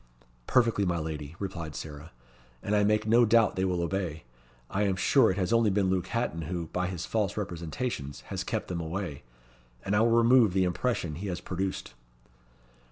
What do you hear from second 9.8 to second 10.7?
and I will remove the